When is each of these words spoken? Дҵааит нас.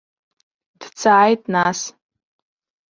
Дҵааит 0.79 1.41
нас. 1.53 1.79